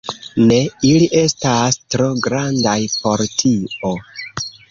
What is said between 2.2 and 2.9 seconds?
grandaj